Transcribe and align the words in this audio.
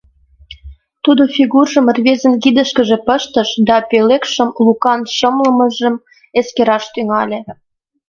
Тудо 1.03 1.23
фигуржым 1.35 1.85
рвезын 1.95 2.33
кидышкыже 2.43 2.97
пыштыш 3.07 3.49
да 3.67 3.77
пӧлекшым 3.89 4.49
Лукан 4.65 5.01
шымлымыжым 5.15 5.95
эскераш 6.39 6.83
тӱҥале. 6.93 7.39